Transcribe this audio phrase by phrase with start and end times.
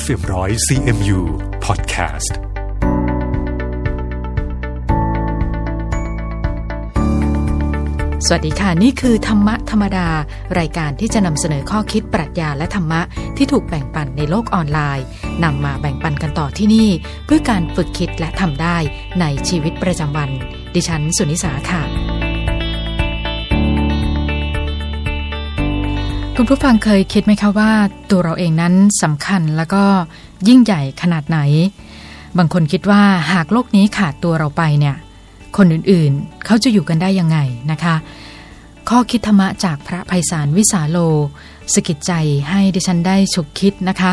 [0.00, 1.18] FM100 CMU
[1.64, 2.32] Podcast
[8.26, 10.08] สวัสดีค่ะ นี่คือธรรมะธรรมดา
[10.58, 13.00] รายการที่จะนำเสนอข้อคิดปรัชญาและธรรมะ
[13.36, 15.06] ที่ถูกแบ่งปันในโลกออนไลน์
[15.44, 16.88] นำมาแบ่งปันกันต่อที่นี่
[17.26, 18.76] เพื่อการฝึกคิดและทำได้
[19.20, 20.30] ในชีวิตประจำวัน
[20.74, 21.82] ดิฉันสุนิสาค่ะ
[26.36, 27.72] คุณผู้ฟังเคยคิดไหมคะว่า
[28.10, 29.84] ตัวเราเองนั้นสำคัญแล้วก็
[30.48, 31.38] ยิ่งใหญ่ขนาดไหน
[32.38, 34.96] บางคนคิดว่าหากโลกนี้ขาดตัวเราไปเนี่ย
[35.56, 37.38] คนอื่นๆ เขาจะอยู่กันได้ยังไง
[37.70, 37.94] นะคะ
[38.88, 40.98] ข้อคิดธรรมะจากพระภัยสารวิสาโล
[41.74, 42.12] สกิดใจ
[42.48, 44.12] ให้ดิฉันได้ฉุกคิดนะคะ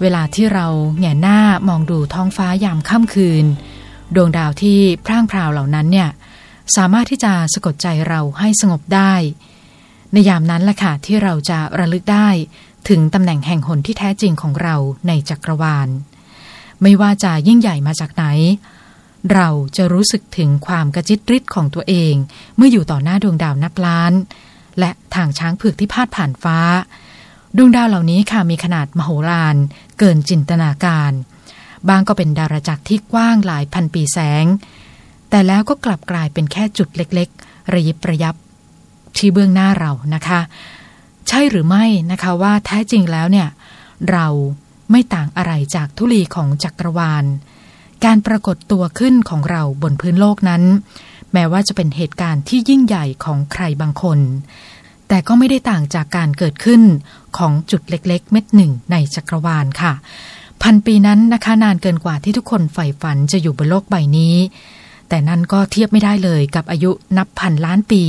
[0.00, 0.66] เวลาที่เรา
[0.98, 3.44] แหงหน้ามองดูท้องฟ้ายามค่ำคืน
[4.14, 6.08] ดวงดาวที่พร่างพราวเหล่านั้นเนี่ย
[6.76, 9.12] สามารถที่จะสะกดใจเราให้สงบได้
[10.14, 12.28] ในยามนั้นแหละค่ะที่เราจะระลึกได้
[12.88, 14.76] ถึงตำแหน่งแห่งหนที่แท้จริงของเรา
[15.08, 15.88] ในจักรวาล
[16.82, 18.24] ไม่ว่าจะยิ่งใหญ่มาจากไหน
[19.32, 22.14] เราจะรู้สึกถึงความกระจิตริดของตัวเอง
[22.56, 24.12] เมื่ออยู่ต่อหน้าดวงดาวนับล้าน
[24.78, 26.58] และทางช้างเผือกที่พาดผ่านฟ้า
[27.56, 29.56] ดวงดาวเหล่านี้ค่ะมีขนาดมโหฬาร
[29.98, 31.12] เกินจินตนาการ
[31.88, 34.44] บางก็เป็นดาราจักรที่กว้างหลายพันปีแสง
[35.30, 38.34] แต่แล้วก็กลับกลายเป็นแค่จุดเล็กๆ ระยิบระยับ
[39.16, 40.40] ที่เบื้องหน้าเรานะคะ
[41.28, 43.48] ใช่หรือไม่นะคะว่าแท้จริงแล้วเนี่ย
[44.10, 44.26] เรา
[44.90, 47.24] ไม่ต่างอะไรจากทุลีของจักรวาล
[48.04, 50.62] การปรากฏตัวขึ้นของเราบนพื้นโลกนั้น
[51.32, 54.18] แม้ว่าจะเป็นเหตุการณ์ที่ยิ่งใหญ่ของใครบางคน
[55.08, 56.82] แต่ก็ไม่ได้ต่างจากการเกิดขึ้น
[57.38, 59.92] ของจุดเล็กๆ เม็ดหนึ่งในจักรวาลค่ะ
[60.62, 64.34] พันปีนั้นนะคะนานเกินกว่าที่ทุกคนใฝ่ฝันจะอยู่บนโลกใบนี้
[65.08, 68.02] แต่นั่นก็เทียบไม่ได้เลยกับอายุนับพันล้านปี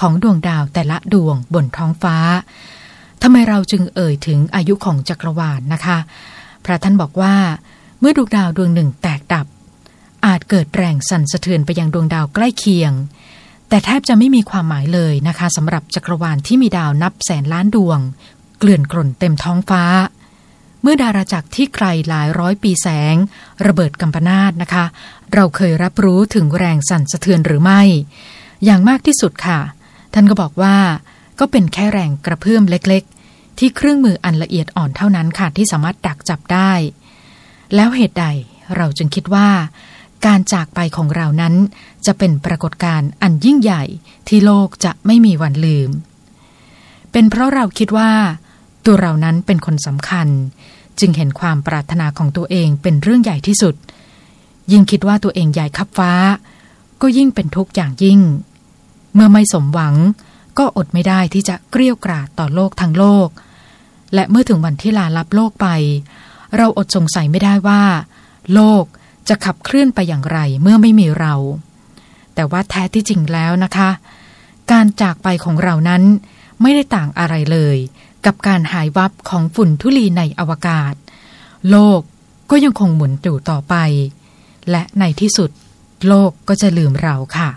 [0.00, 2.16] ของดวงดาวแต่ละดวงบนท้องฟ้า
[3.22, 5.98] ทำไมเราจึงเอ่ยถึงอายุของจักรวาลนนะคะ
[6.64, 7.34] พระท่านบอกว่า
[8.00, 9.46] เมื่อดวงดาวดวงหนึ่งแตกดับ
[10.26, 12.92] อาจเกิดแรงสั่นสะเทือนไปยังดวงดาวใกล้เคียง
[13.68, 17.98] แต่แทบจะไม่มีความหมายเลยนะคะสำหรับจักรวาลที่มีดาวนับแสนล้านดวง
[18.58, 19.82] เกลื่อนกล่นเต็มท้องฟ้า
[20.88, 23.16] มื่อดาราจักรที่ไกลหลายร้อยปีแสง
[23.66, 24.84] ระเบิดกัมปนาตนะคะ
[25.34, 27.82] เราเคยรับรู้ถึงแรงสั่นสะเทือนหรือไม่
[28.64, 29.60] อย่างมากที่สุดค่ะ
[30.14, 30.76] ท่านก็บอกว่า
[31.40, 36.72] ก็เป็นแค่แรงกระเพื่อมเล็กๆ ที่เครื่องมืออันละเอียดอ่อนเท่านั้นค่ะที่สามารถดักจับได้
[37.74, 38.26] แล้วเหตุใด
[38.76, 39.48] เราจึงคิดว่า
[40.26, 41.54] การจากไปของเรานั้น
[42.06, 43.84] จะเป็นปรากฏการณ์อันยิ่งใหญ่
[44.28, 45.90] ที่โลกจะไม่มีวันลืม
[47.12, 48.12] เป็นเพราะเราคิดว่า
[48.84, 50.28] ตัวเรานั้นเป็นคนสำคัญ
[51.00, 53.74] จึงเห็นความปรารถนาของตัวเองเป็นเรื่องใหญ่ที่สุด
[54.72, 56.12] ยิ่งคิดว่าตัวเองใหญ่ขับฟ้า
[57.02, 58.20] ก็ยิ่งเป็นทุกข์อย่างยิ่ง
[59.14, 59.94] เมื่อไม่สมหวัง
[60.58, 63.28] ก็อดไม่ได้ที่จะเกลี้ยวกราดต่อโลกทั้งโลก
[64.14, 65.68] และเมื่อถึงวันที่ลาลับโลกไป
[66.56, 67.82] เราอดสงสัยไม่ได้ว่า
[68.54, 68.84] โลก
[69.28, 71.34] จะขับเคลื่อนไปอย่างไรเมื่อไม่มีเรา
[72.34, 73.90] แต่ว่าแท้ที่จริงแล้วนะคะ
[74.70, 76.02] การจากไปของเรานั้น
[76.62, 77.76] ไม่ได้ต่างอะไรเลย
[78.26, 80.94] กับการหายวับของฝุ่นทุลีในอวกาศ
[81.70, 82.00] โลก
[82.50, 83.74] ก็ยังคงหมุนอยู่ต่อไป
[84.70, 85.50] และในที่สุด
[86.08, 87.50] โลกก็จะลืมเราค่ะ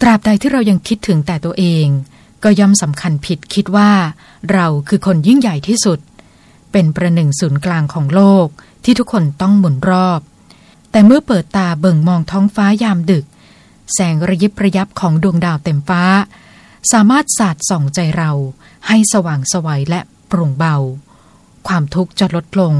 [0.00, 1.86] ตราบใดที่เรายังคิดถึงแต่ตัวเอง
[2.44, 3.90] ก็ย่อมสำคัญผิดคิดว่า
[4.52, 5.98] เราคือคนยิ่งใหญ่ที่สุด
[6.72, 8.46] เป็นประหนึ่งศูนย์กลางของโลก
[8.84, 10.20] ที่ทุกคนต้องหมุนรอบ
[10.90, 13.24] แต่เมื่อเปิดตาเบิ่งมองท้องฟ้ายามดึก
[13.92, 16.02] แสงระยิบระยับของดวงดาวเต็มฟ้า
[16.92, 18.32] สามารถสาดส่องใจเรา
[18.88, 20.76] ให้สว่างสวัยและโปร่งเบา
[21.68, 22.74] ความทุกข์จะลดลง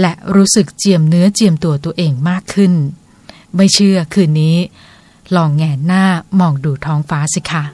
[0.00, 2.72] และรู้สึกเจียมเนื้อเจียมตัวตัวเองมากขึ้น
[3.56, 4.56] ไม่เชื่อคืนนี้
[5.36, 6.04] ลองแงนหน้า
[6.40, 7.64] มองดูท้องฟ้าสิคะ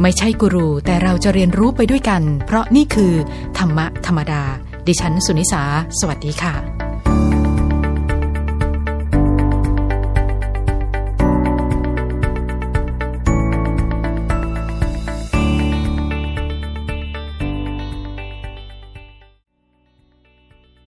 [0.00, 3.12] ไม่ใช่กูรูแต่เราจะเรียนรู้ไปด้วยกัน เพราะนี่คือ
[3.58, 4.42] ธรรมะธรรมดา
[4.86, 5.62] ดิฉันสุนิสา
[5.98, 6.79] สวัสดีค่ะ